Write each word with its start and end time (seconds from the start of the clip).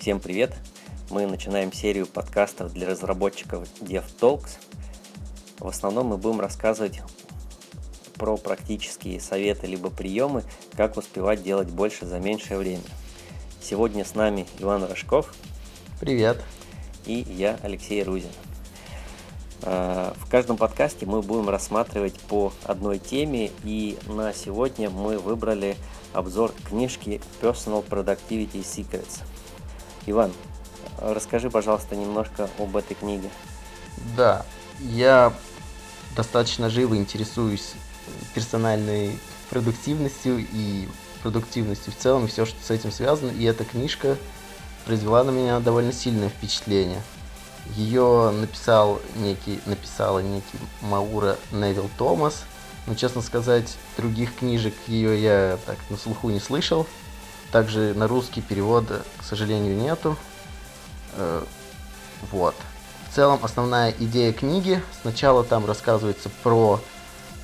Всем 0.00 0.20
привет! 0.20 0.54
Мы 1.10 1.26
начинаем 1.26 1.72
серию 1.72 2.06
подкастов 2.06 2.72
для 2.72 2.86
разработчиков 2.86 3.68
DevTalks. 3.80 4.50
В 5.58 5.66
основном 5.66 6.06
мы 6.06 6.16
будем 6.18 6.40
рассказывать 6.40 7.02
про 8.14 8.36
практические 8.36 9.20
советы 9.20 9.66
либо 9.66 9.90
приемы, 9.90 10.44
как 10.76 10.96
успевать 10.96 11.42
делать 11.42 11.68
больше 11.68 12.06
за 12.06 12.20
меньшее 12.20 12.58
время. 12.58 12.84
Сегодня 13.60 14.04
с 14.04 14.14
нами 14.14 14.46
Иван 14.60 14.84
Рожков. 14.84 15.34
Привет. 15.98 16.40
И 17.04 17.26
я, 17.28 17.58
Алексей 17.64 18.00
Рузин. 18.04 18.30
А, 19.62 20.14
в 20.16 20.30
каждом 20.30 20.56
подкасте 20.56 21.06
мы 21.06 21.22
будем 21.22 21.48
рассматривать 21.48 22.20
по 22.20 22.52
одной 22.62 23.00
теме, 23.00 23.50
и 23.64 23.98
на 24.06 24.32
сегодня 24.32 24.90
мы 24.90 25.18
выбрали 25.18 25.76
обзор 26.12 26.52
книжки 26.68 27.20
Personal 27.42 27.84
Productivity 27.84 28.62
Secrets. 28.62 29.22
Иван, 30.10 30.32
расскажи, 30.98 31.50
пожалуйста, 31.50 31.96
немножко 31.96 32.48
об 32.58 32.76
этой 32.76 32.94
книге. 32.94 33.30
Да, 34.16 34.44
я 34.80 35.32
достаточно 36.16 36.70
живо 36.70 36.96
интересуюсь 36.96 37.72
персональной 38.34 39.18
продуктивностью 39.50 40.46
и 40.52 40.88
продуктивностью 41.22 41.92
в 41.92 41.96
целом, 41.96 42.24
и 42.24 42.28
все, 42.28 42.46
что 42.46 42.56
с 42.62 42.70
этим 42.70 42.92
связано, 42.92 43.30
и 43.30 43.44
эта 43.44 43.64
книжка 43.64 44.16
произвела 44.84 45.24
на 45.24 45.30
меня 45.30 45.60
довольно 45.60 45.92
сильное 45.92 46.28
впечатление. 46.28 47.02
Ее 47.76 48.30
написал 48.30 49.00
некий, 49.16 49.60
написала 49.66 50.20
некий 50.20 50.58
Маура 50.80 51.36
Невил 51.52 51.90
Томас– 51.98 52.44
но, 52.88 52.94
честно 52.94 53.20
сказать, 53.20 53.76
других 53.98 54.34
книжек 54.34 54.72
ее 54.86 55.22
я 55.22 55.58
так 55.66 55.76
на 55.90 55.98
слуху 55.98 56.30
не 56.30 56.40
слышал. 56.40 56.86
Также 57.52 57.94
на 57.94 58.06
русский 58.06 58.42
перевода, 58.42 59.02
к 59.18 59.24
сожалению, 59.24 59.76
нету. 59.76 60.16
Э, 61.14 61.42
вот. 62.30 62.54
В 63.10 63.14
целом, 63.14 63.40
основная 63.42 63.94
идея 63.98 64.32
книги. 64.32 64.82
Сначала 65.00 65.44
там 65.44 65.64
рассказывается 65.64 66.30
про 66.42 66.80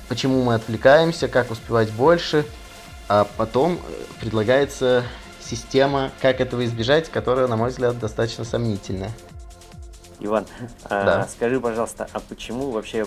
почему 0.07 0.43
мы 0.43 0.55
отвлекаемся, 0.55 1.27
как 1.27 1.51
успевать 1.51 1.91
больше, 1.91 2.45
а 3.07 3.27
потом 3.37 3.73
э, 3.73 4.03
предлагается 4.19 5.03
система, 5.39 6.11
как 6.21 6.41
этого 6.41 6.65
избежать, 6.65 7.09
которая, 7.09 7.47
на 7.47 7.55
мой 7.55 7.69
взгляд, 7.69 7.99
достаточно 7.99 8.43
сомнительная. 8.43 9.11
Иван, 10.19 10.45
а 10.83 11.03
да. 11.03 11.21
а, 11.21 11.27
скажи, 11.27 11.59
пожалуйста, 11.59 12.07
а 12.13 12.19
почему 12.19 12.71
вообще 12.71 13.05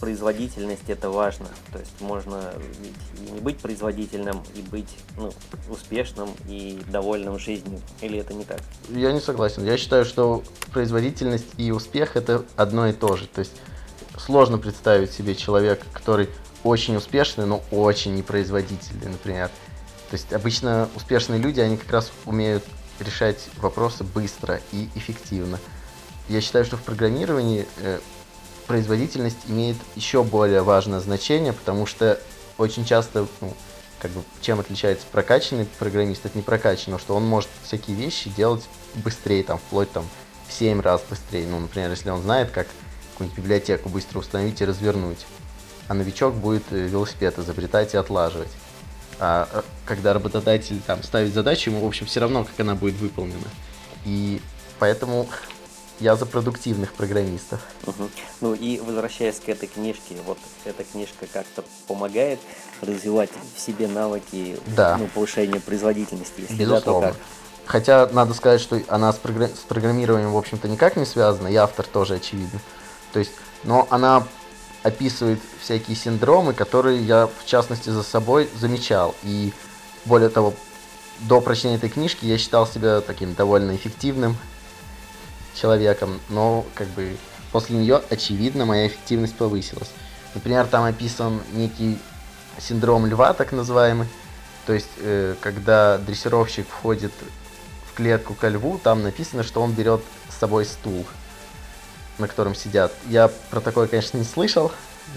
производительность 0.00 0.88
это 0.88 1.10
важно? 1.10 1.46
То 1.72 1.78
есть 1.78 2.00
можно 2.00 2.52
ведь 2.82 3.28
и 3.28 3.30
не 3.32 3.40
быть 3.40 3.58
производительным, 3.58 4.42
и 4.54 4.60
быть 4.62 4.96
ну, 5.16 5.32
успешным 5.68 6.30
и 6.48 6.80
довольным 6.88 7.38
жизнью, 7.38 7.80
или 8.00 8.18
это 8.18 8.34
не 8.34 8.44
так? 8.44 8.60
Я 8.90 9.12
не 9.12 9.20
согласен. 9.20 9.64
Я 9.64 9.76
считаю, 9.76 10.04
что 10.04 10.42
производительность 10.72 11.48
и 11.56 11.70
успех 11.72 12.16
это 12.16 12.44
одно 12.56 12.88
и 12.88 12.92
то 12.92 13.16
же. 13.16 13.26
То 13.26 13.40
есть 13.40 13.52
сложно 14.18 14.58
представить 14.58 15.12
себе 15.12 15.34
человека, 15.34 15.86
который 15.92 16.28
очень 16.64 16.96
успешный, 16.96 17.46
но 17.46 17.62
очень 17.70 18.14
непроизводительный, 18.14 19.08
например. 19.08 19.48
То 20.10 20.14
есть 20.16 20.32
обычно 20.32 20.88
успешные 20.94 21.40
люди, 21.40 21.60
они 21.60 21.76
как 21.76 21.90
раз 21.90 22.12
умеют 22.26 22.64
решать 23.00 23.48
вопросы 23.56 24.04
быстро 24.04 24.60
и 24.70 24.88
эффективно 24.94 25.58
я 26.28 26.40
считаю, 26.40 26.64
что 26.64 26.76
в 26.76 26.82
программировании 26.82 27.66
э, 27.78 28.00
производительность 28.66 29.38
имеет 29.48 29.76
еще 29.96 30.22
более 30.22 30.62
важное 30.62 31.00
значение, 31.00 31.52
потому 31.52 31.86
что 31.86 32.18
очень 32.58 32.84
часто, 32.84 33.26
ну, 33.40 33.54
как 33.98 34.10
бы, 34.12 34.22
чем 34.40 34.60
отличается 34.60 35.06
прокачанный 35.10 35.66
программист 35.78 36.26
от 36.26 36.34
непрокачанного, 36.34 37.00
что 37.00 37.14
он 37.14 37.24
может 37.24 37.50
всякие 37.64 37.96
вещи 37.96 38.30
делать 38.30 38.64
быстрее, 38.94 39.42
там, 39.42 39.58
вплоть 39.58 39.90
там, 39.92 40.06
в 40.48 40.52
7 40.52 40.80
раз 40.80 41.02
быстрее. 41.08 41.46
Ну, 41.46 41.60
например, 41.60 41.90
если 41.90 42.10
он 42.10 42.22
знает, 42.22 42.50
как 42.50 42.66
какую-нибудь 43.12 43.38
библиотеку 43.38 43.88
быстро 43.88 44.18
установить 44.18 44.60
и 44.60 44.64
развернуть. 44.64 45.26
А 45.88 45.94
новичок 45.94 46.34
будет 46.34 46.64
э, 46.70 46.86
велосипед 46.86 47.38
изобретать 47.38 47.94
и 47.94 47.96
отлаживать. 47.96 48.50
А 49.18 49.48
э, 49.52 49.62
когда 49.84 50.14
работодатель 50.14 50.80
там 50.86 51.02
ставит 51.02 51.32
задачу, 51.32 51.70
ему, 51.70 51.80
в 51.80 51.86
общем, 51.86 52.06
все 52.06 52.20
равно, 52.20 52.44
как 52.44 52.58
она 52.60 52.74
будет 52.74 52.96
выполнена. 52.96 53.48
И 54.04 54.40
поэтому 54.78 55.28
я 56.02 56.16
за 56.16 56.26
продуктивных 56.26 56.92
программистов. 56.92 57.60
Угу. 57.86 58.10
Ну 58.40 58.54
и 58.54 58.80
возвращаясь 58.80 59.38
к 59.38 59.48
этой 59.48 59.68
книжке, 59.68 60.16
вот 60.26 60.38
эта 60.64 60.84
книжка 60.84 61.26
как-то 61.32 61.64
помогает 61.86 62.40
развивать 62.80 63.30
в 63.54 63.60
себе 63.60 63.86
навыки 63.86 64.58
да. 64.66 64.96
ну, 64.98 65.06
повышения 65.06 65.60
производительности, 65.60 66.40
если 66.40 66.54
Безусловно. 66.54 67.08
да, 67.08 67.12
то 67.12 67.18
как? 67.18 67.26
Хотя 67.64 68.08
надо 68.08 68.34
сказать, 68.34 68.60
что 68.60 68.82
она 68.88 69.12
с, 69.12 69.16
програ... 69.16 69.46
с 69.46 69.64
программированием, 69.68 70.32
в 70.32 70.36
общем-то, 70.36 70.68
никак 70.68 70.96
не 70.96 71.06
связана, 71.06 71.46
и 71.46 71.54
автор 71.54 71.86
тоже 71.86 72.14
очевидно. 72.14 72.58
То 73.12 73.20
есть, 73.20 73.30
но 73.62 73.86
она 73.90 74.26
описывает 74.82 75.38
всякие 75.60 75.96
синдромы, 75.96 76.54
которые 76.54 77.00
я, 77.00 77.28
в 77.28 77.46
частности, 77.46 77.90
за 77.90 78.02
собой 78.02 78.50
замечал. 78.58 79.14
И 79.22 79.52
более 80.04 80.28
того, 80.28 80.54
до 81.20 81.40
прочтения 81.40 81.76
этой 81.76 81.88
книжки 81.88 82.24
я 82.24 82.36
считал 82.36 82.66
себя 82.66 83.00
таким 83.00 83.34
довольно 83.34 83.76
эффективным 83.76 84.36
человеком, 85.54 86.20
но 86.28 86.64
как 86.74 86.88
бы 86.88 87.16
после 87.50 87.76
нее, 87.76 88.02
очевидно, 88.10 88.64
моя 88.64 88.86
эффективность 88.86 89.36
повысилась. 89.36 89.90
Например, 90.34 90.66
там 90.66 90.84
описан 90.84 91.42
некий 91.52 91.98
синдром 92.58 93.06
льва, 93.06 93.34
так 93.34 93.52
называемый. 93.52 94.08
То 94.66 94.72
есть, 94.72 94.88
э, 94.98 95.34
когда 95.40 95.98
дрессировщик 95.98 96.66
входит 96.68 97.12
в 97.90 97.94
клетку 97.94 98.34
ко 98.34 98.48
льву, 98.48 98.80
там 98.82 99.02
написано, 99.02 99.42
что 99.42 99.60
он 99.60 99.72
берет 99.72 100.00
с 100.30 100.38
собой 100.38 100.64
стул, 100.64 101.04
на 102.18 102.28
котором 102.28 102.54
сидят. 102.54 102.92
Я 103.08 103.28
про 103.50 103.60
такое, 103.60 103.86
конечно, 103.86 104.16
не 104.16 104.24
слышал, 104.24 104.72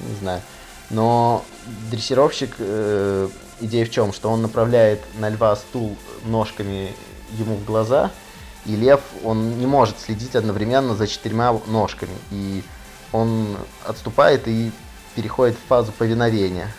не 0.10 0.16
знаю. 0.16 0.42
Но 0.90 1.46
дрессировщик, 1.90 2.56
э, 2.60 3.30
идея 3.62 3.86
в 3.86 3.92
чем? 3.92 4.12
Что 4.12 4.30
он 4.30 4.42
направляет 4.42 5.02
на 5.20 5.30
льва 5.30 5.56
стул 5.56 5.96
ножками 6.26 6.94
ему 7.38 7.56
в 7.56 7.64
глаза– 7.64 8.12
и 8.66 8.76
лев, 8.76 9.02
он 9.24 9.58
не 9.60 9.66
может 9.66 10.00
следить 10.00 10.36
одновременно 10.36 10.96
за 10.96 11.08
четырьмя 11.08 11.54
ножками. 11.68 12.16
И 12.32 12.64
он 13.12 13.58
отступает 13.86 14.48
и 14.48 14.72
переходит 15.16 15.56
в 15.58 15.68
фазу 15.68 15.92
повиновения. 15.92 16.72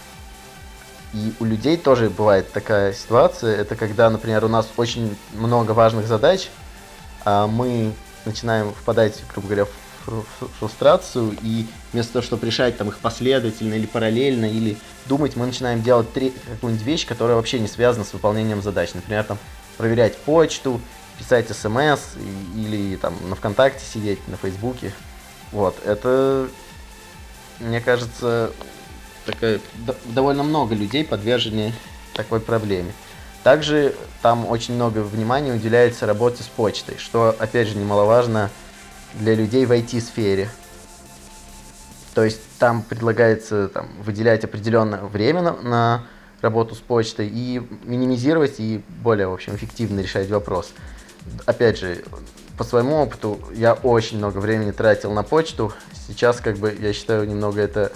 И 1.14 1.32
у 1.41 1.44
людей 1.44 1.76
тоже 1.76 2.10
бывает 2.10 2.52
такая 2.52 2.92
ситуация. 2.92 3.56
Это 3.56 3.76
когда, 3.76 4.10
например, 4.10 4.44
у 4.44 4.48
нас 4.48 4.69
очень 4.76 5.16
много 5.32 5.72
важных 5.72 6.06
задач, 6.06 6.50
а 7.24 7.47
мы 7.47 7.92
начинаем 8.24 8.72
впадать, 8.74 9.22
грубо 9.32 9.48
говоря, 9.48 9.66
в 10.06 10.24
фрустрацию, 10.58 11.36
и 11.42 11.66
вместо 11.92 12.14
того, 12.14 12.22
чтобы 12.22 12.47
решать 12.47 12.76
там 12.76 12.88
их 12.88 12.98
последовательно 12.98 13.74
или 13.74 13.86
параллельно, 13.86 14.44
или 14.44 14.76
думать, 15.06 15.34
мы 15.36 15.47
начинаем 15.47 15.82
делать 15.82 16.06
какую-нибудь 16.12 16.86
вещь, 16.86 17.06
которая 17.06 17.36
вообще 17.36 17.58
не 17.58 17.68
связана 17.68 18.04
с 18.04 18.12
выполнением 18.12 18.62
задач. 18.62 18.94
Например, 18.94 19.24
там 19.24 19.38
проверять 19.76 20.16
почту, 20.18 20.80
писать 21.19 21.49
смс 21.49 22.00
или 22.54 22.97
там 22.97 23.15
на 23.28 23.37
ВКонтакте 23.37 23.84
сидеть, 23.84 24.27
на 24.28 24.37
Фейсбуке. 24.37 24.93
Вот, 25.53 25.77
это, 25.84 26.49
мне 27.60 27.81
кажется, 27.81 28.53
такая, 29.25 29.60
довольно 30.06 30.43
много 30.43 30.75
людей 30.75 31.04
подвержены 31.04 31.72
такой 32.15 32.41
проблеме. 32.41 32.93
Также 33.43 33.94
там 34.22 34.47
очень 34.49 34.75
много 34.75 34.99
внимания 35.00 35.53
уделяется 35.53 36.06
работе 36.06 36.43
с 36.43 36.47
почтой, 36.47 36.97
что, 36.99 37.34
опять 37.38 37.69
же, 37.69 37.77
немаловажно 37.77 38.50
для 39.15 39.34
людей 39.34 39.66
в 39.66 39.72
IT-сфере. 39.72 40.50
То 42.15 42.25
есть 42.25 42.41
там 42.59 42.83
предлагается 42.83 43.69
там, 43.69 43.88
выделять 44.03 44.43
определенное 44.43 45.03
время 45.03 45.43
на, 45.43 45.53
на 45.62 46.06
работу 46.41 46.75
с 46.75 46.78
почтой 46.78 47.28
и 47.28 47.62
минимизировать 47.84 48.54
и 48.59 48.83
более, 49.03 49.28
в 49.28 49.34
общем, 49.34 49.54
эффективно 49.54 50.00
решать 50.00 50.28
вопрос 50.28 50.72
опять 51.47 51.78
же, 51.78 52.04
по 52.56 52.65
своему 52.65 52.97
опыту, 52.97 53.41
я 53.54 53.74
очень 53.74 54.18
много 54.18 54.39
времени 54.39 54.71
тратил 54.71 55.12
на 55.12 55.22
почту. 55.22 55.72
Сейчас, 56.06 56.41
как 56.41 56.56
бы, 56.59 56.77
я 56.78 56.92
считаю, 56.92 57.28
немного 57.28 57.60
это 57.60 57.92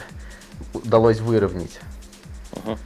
удалось 0.74 1.20
выровнять. 1.20 1.80
Uh-huh. 2.52 2.78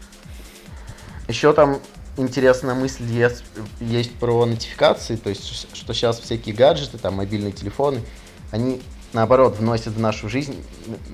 Еще 1.27 1.53
там 1.53 1.81
интересная 2.17 2.75
мысль 2.75 3.05
есть, 3.05 3.45
есть 3.81 4.13
про 4.15 4.47
нотификации, 4.47 5.17
то 5.17 5.31
есть, 5.31 5.75
что 5.75 5.95
сейчас 5.95 6.21
всякие 6.21 6.55
гаджеты, 6.55 6.99
там, 6.99 7.15
мобильные 7.15 7.53
телефоны, 7.53 8.03
они, 8.53 8.81
наоборот, 9.13 9.59
вносят 9.59 9.95
в 9.95 10.01
нашу 10.01 10.29
жизнь 10.29 10.63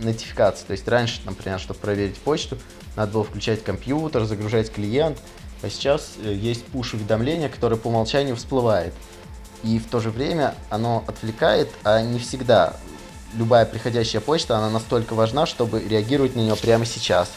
нотификации. 0.03 0.67
То 0.67 0.73
есть, 0.73 0.87
раньше, 0.89 1.21
например, 1.25 1.59
чтобы 1.59 1.81
проверить 1.81 2.19
почту, 2.19 2.59
надо 2.97 3.13
было 3.13 3.25
включать 3.25 3.65
компьютер, 3.65 4.25
загружать 4.25 4.71
клиент, 4.71 5.19
а 5.63 5.71
сейчас 5.71 6.15
э, 6.23 6.35
есть 6.35 6.65
пуш-уведомление, 6.67 7.49
которое 7.49 7.77
по 7.77 7.89
умолчанию 7.89 8.37
всплывает 8.37 8.93
и 9.63 9.79
в 9.79 9.87
то 9.87 10.01
же 10.01 10.11
время 10.11 10.55
оно 10.71 11.05
отвлекает, 11.07 11.71
а 11.85 12.01
не 12.01 12.19
всегда. 12.19 12.75
Любая 13.35 13.65
приходящая 13.65 14.21
почта, 14.21 14.57
она 14.57 14.71
настолько 14.71 15.15
важна, 15.15 15.47
чтобы 15.47 15.83
реагировать 15.83 16.35
на 16.35 16.41
нее 16.41 16.57
прямо 16.57 16.85
сейчас. 16.85 17.31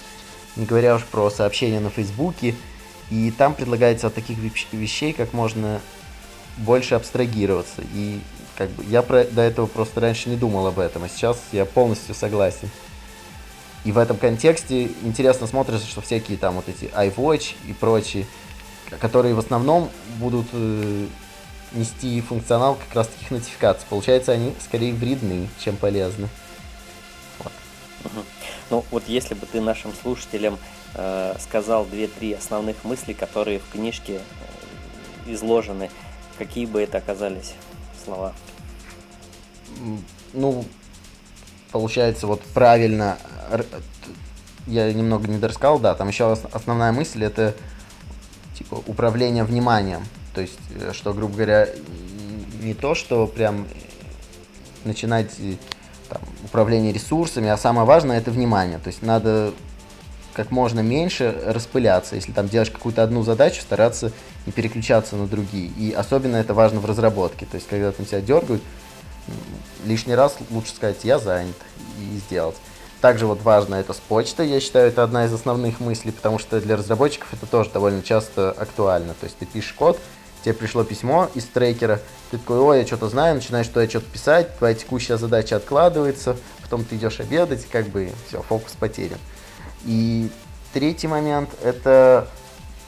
Не 0.56 0.66
говоря 0.66 0.96
уж 0.96 1.04
про 1.04 1.30
сообщения 1.30 1.80
на 1.80 1.90
Фейсбуке. 1.90 2.56
И 3.10 3.32
там 3.32 3.54
предлагается 3.54 4.08
от 4.08 4.16
таких 4.16 4.38
вещей, 4.72 5.14
как 5.14 5.34
можно 5.34 5.82
больше 6.58 6.96
абстрагироваться. 6.96 7.84
И 7.94 8.22
как 8.58 8.70
бы 8.72 8.84
я 8.86 9.02
про, 9.02 9.24
до 9.24 9.42
этого 9.42 9.66
просто 9.66 10.00
раньше 10.00 10.30
не 10.30 10.36
думал 10.36 10.68
об 10.68 10.80
этом, 10.80 11.04
а 11.04 11.10
сейчас 11.10 11.38
я 11.52 11.66
полностью 11.66 12.16
согласен. 12.16 12.70
И 13.84 13.92
в 13.92 13.98
этом 13.98 14.18
контексте 14.18 14.90
интересно 15.04 15.46
смотрится, 15.46 15.86
что 15.86 16.02
всякие 16.02 16.38
там 16.38 16.56
вот 16.56 16.70
эти 16.70 16.86
iWatch 16.86 17.56
и 17.68 17.74
прочие, 17.74 18.26
которые 19.00 19.36
в 19.36 19.40
основном 19.40 19.90
будут 20.20 20.48
э, 20.54 21.08
нести 21.74 22.22
функционал 22.22 22.76
как 22.76 22.96
раз 22.96 23.08
таких 23.08 23.32
нотификаций. 23.32 23.86
Получается, 23.90 24.32
они 24.32 24.54
скорее 24.60 24.94
вредны, 24.94 25.50
чем 25.60 25.76
полезны. 25.76 26.30
Вот. 27.40 27.52
Угу. 28.06 28.26
Ну, 28.70 28.86
вот 28.92 29.04
если 29.08 29.34
бы 29.34 29.46
ты 29.46 29.62
нашим 29.62 29.94
слушателям 29.94 30.58
э, 30.96 31.36
сказал 31.40 31.86
две-три 31.86 32.34
основных 32.34 32.84
мысли, 32.84 33.14
которые 33.14 33.60
в 33.60 33.70
книжке 33.72 34.20
э, 35.26 35.32
изложены, 35.34 35.90
какие 36.38 36.66
бы 36.66 36.82
это 36.82 36.98
оказались 36.98 37.54
слова? 38.04 38.34
Ну, 40.34 40.66
получается, 41.72 42.28
вот 42.28 42.42
правильно, 42.42 43.18
я 44.68 44.92
немного 44.94 45.28
не 45.28 45.38
дорассказал, 45.38 45.80
да, 45.80 45.96
там 45.96 46.08
еще 46.08 46.32
основная 46.32 46.92
мысль 46.92 47.24
это 47.24 47.56
типа 48.58 48.76
управление 48.88 49.44
вниманием. 49.44 50.04
То 50.34 50.42
есть, 50.42 50.60
э, 50.76 50.92
что, 50.94 51.14
грубо 51.14 51.36
говоря, 51.36 51.70
не 52.62 52.74
то, 52.74 52.96
что 52.96 53.28
прям 53.28 53.68
начинать 54.84 55.32
э, 55.40 55.56
там, 56.10 56.22
управление 56.44 56.92
ресурсами, 56.92 57.50
а 57.50 57.58
самое 57.58 57.86
важное 57.86 58.18
это 58.18 58.32
внимание. 58.32 58.80
То 58.80 58.88
есть 58.88 59.02
надо 59.02 59.54
как 60.34 60.52
можно 60.52 60.80
меньше 60.80 61.44
распыляться. 61.46 62.16
Если 62.16 62.32
там 62.32 62.50
делаешь 62.50 62.72
какую-то 62.72 63.04
одну 63.04 63.24
задачу, 63.24 63.62
стараться 63.62 64.12
не 64.46 64.52
переключаться 64.52 65.16
на 65.16 65.28
другие. 65.28 65.68
И 65.78 65.92
особенно 65.92 66.38
это 66.38 66.54
важно 66.54 66.80
в 66.80 66.86
разработке. 66.86 67.46
То 67.46 67.56
есть, 67.56 67.68
когда 67.68 67.92
там 67.92 68.06
тебя 68.06 68.22
дергают, 68.22 68.62
лишний 69.86 70.16
раз 70.16 70.36
лучше 70.50 70.74
сказать 70.74 71.04
«я 71.04 71.20
занят» 71.20 71.56
и 72.00 72.18
сделать. 72.18 72.56
Также 73.02 73.26
вот 73.26 73.42
важно 73.42 73.76
это 73.76 73.94
с 73.94 73.98
почтой, 73.98 74.48
я 74.48 74.60
считаю, 74.60 74.88
это 74.88 75.04
одна 75.04 75.26
из 75.26 75.34
основных 75.34 75.82
мыслей, 75.82 76.12
потому 76.12 76.40
что 76.40 76.62
для 76.62 76.78
разработчиков 76.78 77.34
это 77.34 77.46
тоже 77.46 77.70
довольно 77.70 78.02
часто 78.02 78.52
актуально. 78.52 79.14
То 79.14 79.26
есть 79.26 79.38
ты 79.38 79.46
пишешь 79.46 79.74
код, 79.74 80.00
тебе 80.44 80.54
пришло 80.54 80.84
письмо 80.84 81.30
из 81.34 81.46
трекера, 81.46 82.02
ты 82.32 82.38
такой, 82.38 82.60
ой, 82.60 82.80
я 82.80 82.86
что-то 82.86 83.10
знаю, 83.10 83.36
начинаешь 83.36 83.68
туда 83.68 83.88
что-то 83.88 84.06
писать, 84.10 84.58
твоя 84.58 84.76
текущая 84.76 85.18
задача 85.18 85.56
откладывается, 85.56 86.38
потом 86.62 86.84
ты 86.84 86.96
идешь 86.96 87.20
обедать, 87.20 87.66
как 87.68 87.88
бы 87.88 88.12
все, 88.28 88.42
фокус 88.42 88.74
потерян. 88.74 89.20
И 89.86 90.30
третий 90.74 91.08
момент 91.08 91.50
это 91.64 92.28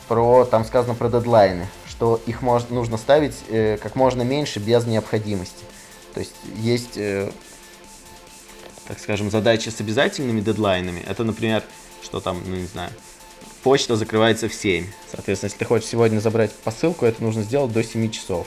про, 0.08 0.46
там 0.46 0.66
сказано 0.66 0.96
про 0.96 1.10
дедлайны, 1.10 1.68
что 1.88 2.22
их 2.26 2.42
можно, 2.42 2.76
нужно 2.76 2.98
ставить 2.98 3.36
э, 3.50 3.78
как 3.82 3.96
можно 3.96 4.22
меньше 4.22 4.60
без 4.60 4.86
необходимости. 4.86 5.64
То 6.14 6.20
есть 6.20 6.36
есть, 6.58 6.98
э, 6.98 7.32
так 8.88 9.00
скажем, 9.00 9.32
задачи 9.32 9.70
с 9.70 9.80
обязательными 9.80 10.42
дедлайнами. 10.42 11.04
Это, 11.08 11.24
например, 11.24 11.64
что 12.04 12.20
там, 12.20 12.42
ну 12.46 12.56
не 12.56 12.68
знаю, 12.68 12.92
почта 13.66 13.96
закрывается 13.96 14.48
в 14.48 14.54
7. 14.54 14.86
Соответственно, 15.10 15.48
если 15.48 15.58
ты 15.58 15.66
хочешь 15.66 15.90
сегодня 15.90 16.20
забрать 16.20 16.52
посылку, 16.52 17.08
это 17.08 17.24
нужно 17.24 17.42
сделать 17.42 17.74
до 17.74 17.84
7 17.84 18.12
часов. 18.12 18.46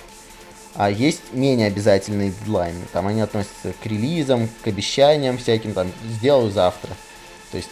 А 0.77 0.93
есть 0.93 1.33
менее 1.33 1.67
обязательные 1.67 2.31
дедлайны. 2.31 2.85
Там 2.93 3.09
они 3.09 3.21
относятся 3.21 3.75
к 3.83 3.85
релизам, 3.85 4.49
к 4.63 4.69
обещаниям 4.69 5.37
всяким, 5.37 5.75
там, 5.75 5.91
сделаю 6.05 6.53
завтра. 6.53 6.91
То 7.51 7.57
есть, 7.57 7.69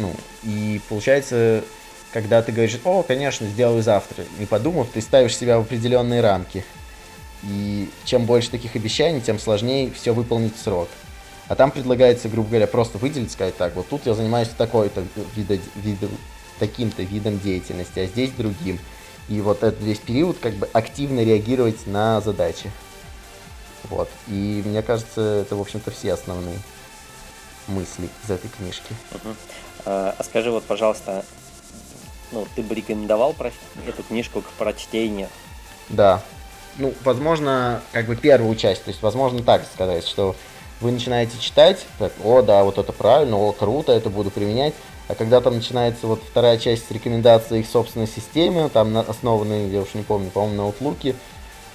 ну, 0.00 0.14
и 0.42 0.80
получается, 0.88 1.62
когда 2.10 2.40
ты 2.40 2.52
говоришь, 2.52 2.80
о, 2.84 3.02
конечно, 3.02 3.46
сделаю 3.46 3.82
завтра, 3.82 4.24
не 4.38 4.46
подумав, 4.46 4.88
ты 4.88 5.02
ставишь 5.02 5.36
себя 5.36 5.58
в 5.58 5.62
определенные 5.64 6.22
рамки. 6.22 6.64
И 7.42 7.90
чем 8.06 8.24
больше 8.24 8.50
таких 8.50 8.76
обещаний, 8.76 9.20
тем 9.20 9.38
сложнее 9.38 9.92
все 9.94 10.14
выполнить 10.14 10.56
в 10.56 10.62
срок. 10.62 10.88
А 11.48 11.54
там 11.56 11.72
предлагается, 11.72 12.28
грубо 12.28 12.48
говоря, 12.48 12.68
просто 12.68 12.96
выделить, 12.96 13.32
сказать 13.32 13.56
так, 13.56 13.74
вот 13.74 13.88
тут 13.88 14.06
я 14.06 14.14
занимаюсь 14.14 14.48
такой-то 14.56 15.04
видо, 15.34 15.58
видо, 15.74 16.08
таким-то 16.60 17.02
видом 17.02 17.40
деятельности, 17.40 17.98
а 17.98 18.06
здесь 18.06 18.30
другим. 18.30 18.78
И 19.28 19.40
вот 19.40 19.64
этот 19.64 19.80
весь 19.80 19.98
период 19.98 20.38
как 20.38 20.54
бы 20.54 20.68
активно 20.72 21.24
реагировать 21.24 21.86
на 21.86 22.20
задачи. 22.20 22.70
Вот. 23.88 24.08
И 24.28 24.62
мне 24.64 24.82
кажется, 24.82 25.20
это, 25.20 25.56
в 25.56 25.60
общем-то, 25.60 25.90
все 25.90 26.12
основные 26.12 26.58
мысли 27.66 28.08
из 28.24 28.30
этой 28.30 28.48
книжки. 28.48 28.94
Uh-huh. 29.12 29.34
А, 29.86 30.16
скажи 30.22 30.50
вот, 30.50 30.64
пожалуйста, 30.64 31.24
ну, 32.32 32.46
ты 32.54 32.62
бы 32.62 32.74
рекомендовал 32.74 33.32
про 33.32 33.50
эту 33.86 34.02
книжку 34.02 34.42
к 34.42 34.48
прочтению? 34.58 35.28
Да, 35.88 36.22
ну, 36.78 36.94
возможно, 37.04 37.82
как 37.92 38.06
бы 38.06 38.16
первую 38.16 38.54
часть, 38.56 38.84
то 38.84 38.90
есть, 38.90 39.02
возможно, 39.02 39.42
так 39.42 39.64
сказать, 39.72 40.06
что 40.06 40.36
вы 40.80 40.92
начинаете 40.92 41.38
читать, 41.38 41.84
так, 41.98 42.12
о, 42.24 42.42
да, 42.42 42.64
вот 42.64 42.78
это 42.78 42.92
правильно, 42.92 43.36
о, 43.36 43.52
круто, 43.52 43.92
это 43.92 44.08
буду 44.10 44.30
применять, 44.30 44.74
а 45.10 45.14
когда 45.14 45.40
там 45.40 45.54
начинается 45.54 46.06
вот 46.06 46.22
вторая 46.22 46.56
часть 46.56 46.90
рекомендаций 46.90 47.60
их 47.60 47.66
собственной 47.66 48.06
системе, 48.06 48.68
там 48.68 48.96
основанные, 48.96 49.70
я 49.70 49.80
уж 49.80 49.94
не 49.94 50.02
помню, 50.02 50.30
по-моему, 50.30 50.56
на 50.56 50.68
Outlook, 50.68 51.16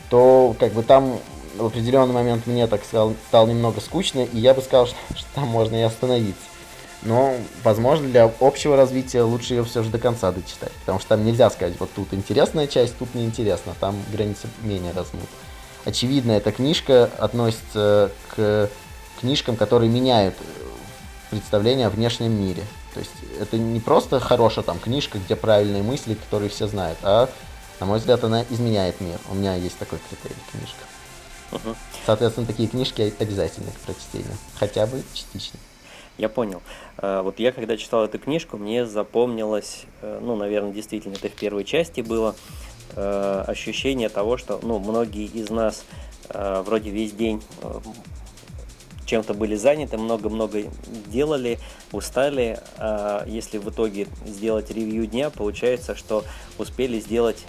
то 0.09 0.55
как 0.57 0.71
бы 0.71 0.83
там 0.83 1.19
в 1.57 1.65
определенный 1.65 2.13
момент 2.13 2.47
мне 2.47 2.67
так 2.67 2.85
сказал, 2.85 3.13
стало 3.27 3.47
немного 3.47 3.81
скучно, 3.81 4.21
и 4.21 4.37
я 4.37 4.53
бы 4.53 4.61
сказал, 4.61 4.87
что, 4.87 4.95
что 5.15 5.27
там 5.35 5.47
можно 5.47 5.75
и 5.75 5.81
остановиться. 5.81 6.43
Но, 7.01 7.35
возможно, 7.63 8.07
для 8.07 8.31
общего 8.39 8.75
развития 8.75 9.21
лучше 9.21 9.53
ее 9.53 9.63
все 9.63 9.83
же 9.83 9.89
до 9.89 9.99
конца 9.99 10.31
дочитать. 10.31 10.71
Потому 10.79 10.99
что 10.99 11.09
там 11.09 11.25
нельзя 11.25 11.49
сказать, 11.51 11.75
вот 11.79 11.91
тут 11.93 12.13
интересная 12.13 12.65
часть, 12.67 12.97
тут 12.97 13.13
неинтересно. 13.13 13.75
Там 13.79 13.95
граница 14.11 14.47
менее 14.63 14.91
размыта. 14.91 15.27
Очевидно, 15.83 16.31
эта 16.31 16.51
книжка 16.51 17.11
относится 17.19 18.11
к 18.35 18.71
книжкам, 19.19 19.55
которые 19.55 19.91
меняют 19.91 20.33
э, 20.39 20.43
представление 21.29 21.87
о 21.87 21.89
внешнем 21.91 22.31
мире. 22.31 22.63
То 22.95 23.01
есть 23.01 23.11
это 23.41 23.57
не 23.57 23.81
просто 23.81 24.21
хорошая 24.21 24.63
там 24.63 24.79
книжка, 24.79 25.19
где 25.19 25.35
правильные 25.35 25.83
мысли, 25.83 26.13
которые 26.13 26.49
все 26.49 26.65
знают, 26.65 26.97
а, 27.03 27.29
на 27.81 27.85
мой 27.85 27.99
взгляд, 27.99 28.23
она 28.23 28.43
изменяет 28.49 29.01
мир. 29.01 29.19
У 29.29 29.35
меня 29.35 29.55
есть 29.55 29.77
такой 29.77 29.99
критерий 30.09 30.41
книжка. 30.49 30.79
Uh-huh. 31.51 31.75
Соответственно, 32.05 32.47
такие 32.47 32.69
книжки 32.69 33.13
обязательны 33.19 33.71
к 33.71 33.79
прочтению. 33.85 34.37
Хотя 34.57 34.87
бы 34.87 35.03
частично. 35.13 35.59
Я 36.17 36.29
понял. 36.29 36.61
А, 36.97 37.21
вот 37.21 37.39
я 37.39 37.51
когда 37.51 37.75
читал 37.75 38.05
эту 38.05 38.17
книжку, 38.17 38.55
мне 38.55 38.85
запомнилось, 38.85 39.83
э, 40.01 40.19
ну, 40.21 40.37
наверное, 40.37 40.71
действительно, 40.71 41.15
это 41.15 41.27
в 41.27 41.33
первой 41.33 41.65
части 41.65 41.99
было, 41.99 42.33
э, 42.95 43.43
ощущение 43.45 44.07
того, 44.07 44.37
что, 44.37 44.61
ну, 44.63 44.79
многие 44.79 45.25
из 45.25 45.49
нас 45.49 45.83
э, 46.29 46.63
вроде 46.65 46.91
весь 46.91 47.11
день 47.11 47.43
чем-то 49.05 49.33
были 49.33 49.55
заняты, 49.55 49.97
много-много 49.97 50.63
делали, 51.07 51.59
устали. 51.91 52.59
А 52.77 53.25
если 53.27 53.57
в 53.57 53.69
итоге 53.69 54.07
сделать 54.25 54.71
ревью 54.71 55.05
дня, 55.07 55.29
получается, 55.29 55.95
что 55.95 56.23
успели 56.57 56.99
сделать 56.99 57.45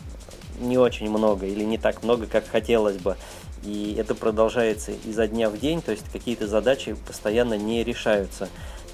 не 0.60 0.78
очень 0.78 1.10
много 1.10 1.46
или 1.46 1.64
не 1.64 1.78
так 1.78 2.02
много, 2.02 2.26
как 2.26 2.46
хотелось 2.46 2.96
бы. 2.96 3.16
И 3.64 3.96
это 3.98 4.14
продолжается 4.14 4.92
изо 5.04 5.26
дня 5.26 5.50
в 5.50 5.58
день, 5.58 5.82
то 5.82 5.90
есть 5.90 6.04
какие-то 6.12 6.46
задачи 6.46 6.94
постоянно 7.06 7.54
не 7.54 7.82
решаются. 7.82 8.48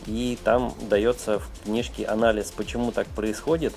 И 0.07 0.38
там 0.42 0.75
дается 0.88 1.38
в 1.38 1.49
книжке 1.64 2.07
анализ, 2.07 2.50
почему 2.50 2.90
так 2.90 3.07
происходит 3.09 3.75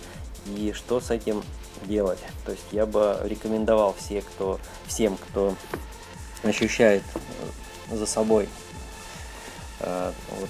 и 0.58 0.74
что 0.74 1.00
с 1.00 1.12
этим 1.12 1.44
делать. 1.86 2.20
То 2.46 2.52
есть 2.52 2.66
я 2.72 2.86
бы 2.86 3.18
рекомендовал 3.24 3.96
все, 4.00 4.22
кто, 4.22 4.60
всем, 4.88 5.18
кто 5.18 5.56
ощущает 6.44 7.04
за 7.92 8.06
собой 8.06 8.48
вот, 9.80 10.50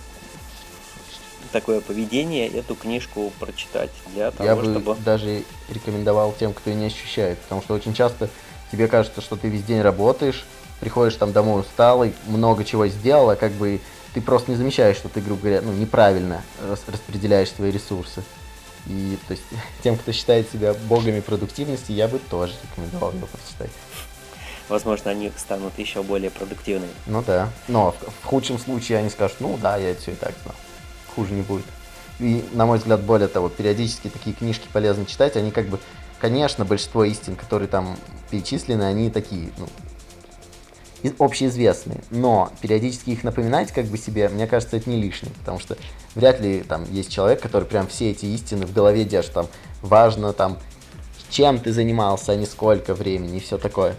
такое 1.51 1.82
поведение, 1.82 2.48
эту 2.48 2.75
книжку 2.75 3.32
прочитать 3.39 3.91
для 4.13 4.32
того, 4.32 4.44
я 4.44 4.55
чтобы... 4.55 4.94
бы 4.94 4.96
даже 5.03 5.44
рекомендовал 5.70 6.34
тем, 6.38 6.53
кто 6.53 6.72
не 6.72 6.88
ощущает, 6.88 7.39
потому 7.39 7.62
что 7.62 7.74
очень 7.74 7.94
часто 7.94 8.29
тебе 8.72 8.88
кажется, 8.88 9.22
что 9.22 9.36
ты 9.36 9.48
весь 9.48 9.63
день 9.63 9.82
работаешь, 9.82 10.46
приходишь 10.79 11.15
там 11.15 11.32
домой 11.32 11.62
усталый, 11.62 12.13
много 12.27 12.63
чего 12.65 12.88
сделал, 12.88 13.29
а 13.29 13.36
как 13.36 13.53
бы 13.53 13.79
ты 14.13 14.22
просто 14.22 14.51
не 14.51 14.58
замечаешь, 14.58 14.98
что 14.98 15.10
ты, 15.10 15.22
грубо 15.22 15.41
говоря, 15.41 15.62
ну, 15.62 15.72
неправильно 15.74 16.44
распределяешь 16.88 17.51
свои 17.51 17.72
ресурсы. 17.72 18.24
И 18.88 19.17
то 19.27 19.32
есть 19.32 19.44
тем, 19.84 19.98
кто 19.98 20.12
считает 20.12 20.51
себя 20.51 20.74
богами 20.74 21.20
продуктивности, 21.20 21.91
я 21.91 22.08
бы 22.08 22.20
тоже 22.20 22.53
рекомендовал 22.63 23.12
его 23.13 23.27
прочитать. 23.27 23.72
Возможно, 24.69 25.12
они 25.12 25.31
станут 25.38 25.77
еще 25.77 26.01
более 26.03 26.31
продуктивными. 26.31 26.91
Ну 27.05 27.24
да. 27.25 27.50
Но 27.67 27.91
в, 27.91 28.25
худшем 28.25 28.57
случае 28.57 28.98
они 28.98 29.10
скажут, 29.10 29.38
ну 29.39 29.57
да, 29.62 29.77
я 29.77 29.91
это 29.91 30.01
все 30.01 30.12
и 30.12 30.15
так 30.15 30.34
знал. 30.43 30.55
Хуже 31.15 31.34
не 31.34 31.41
будет. 31.41 31.65
И, 32.19 32.43
на 32.53 32.65
мой 32.65 32.77
взгляд, 32.77 33.01
более 33.01 33.27
того, 33.27 33.50
периодически 33.50 34.07
такие 34.10 34.36
книжки 34.36 34.67
полезно 34.72 35.05
читать, 35.05 35.36
они 35.36 35.51
как 35.51 35.67
бы 35.67 35.79
конечно, 36.19 36.65
большинство 36.65 37.03
истин, 37.03 37.36
которые 37.36 37.67
там 37.67 37.98
перечислены, 38.31 38.84
они 38.84 39.10
такие, 39.10 39.50
ну, 39.57 39.67
общеизвестные, 41.19 42.01
но 42.10 42.51
периодически 42.62 43.12
их 43.12 43.24
напоминать 43.24 43.72
как 43.72 43.86
бы 43.86 43.98
себе, 43.98 44.27
мне 44.29 44.48
кажется, 44.48 44.77
это 44.77 44.89
не 44.89 45.00
лишнее, 45.00 45.31
потому 45.36 45.60
что 45.60 45.77
вряд 46.15 46.39
ли 46.39 46.62
там 46.62 46.91
есть 46.91 47.12
человек, 47.12 47.41
который 47.41 47.65
прям 47.65 47.88
все 47.88 48.10
эти 48.10 48.25
истины 48.25 48.65
в 48.65 48.74
голове 48.74 49.03
держит, 49.03 49.34
там, 49.34 49.48
важно 49.81 50.34
там 50.34 50.57
чем 51.29 51.60
ты 51.60 51.72
занимался, 51.72 52.31
а 52.31 52.36
не 52.36 52.45
сколько 52.45 52.93
времени 52.93 53.38
и 53.38 53.39
все 53.39 53.57
такое. 53.57 53.95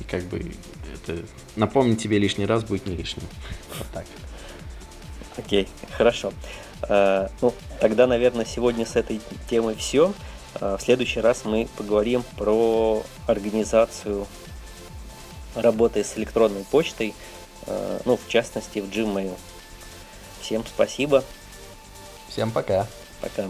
И 0.00 0.04
как 0.04 0.24
бы 0.24 0.52
это 0.94 1.22
напомнить 1.56 2.02
тебе 2.02 2.18
лишний 2.18 2.46
раз 2.46 2.64
будет 2.64 2.86
не 2.86 2.96
лишним. 2.96 3.26
Вот 3.78 3.86
так. 3.92 4.06
Окей, 5.36 5.68
хорошо. 5.96 6.32
Э, 6.88 7.28
ну, 7.40 7.54
тогда, 7.80 8.06
наверное, 8.06 8.44
сегодня 8.44 8.86
с 8.86 8.96
этой 8.96 9.20
темой 9.48 9.74
все. 9.76 10.12
Э, 10.60 10.76
в 10.78 10.82
следующий 10.82 11.20
раз 11.20 11.44
мы 11.44 11.68
поговорим 11.76 12.24
про 12.36 13.02
организацию 13.26 14.26
работы 15.54 16.04
с 16.04 16.16
электронной 16.16 16.64
почтой, 16.64 17.14
э, 17.66 18.00
ну, 18.04 18.16
в 18.16 18.28
частности, 18.28 18.80
в 18.80 18.88
Gmail. 18.88 19.36
Всем 20.40 20.64
спасибо. 20.66 21.24
Всем 22.28 22.50
пока. 22.50 22.86
Пока. 23.20 23.48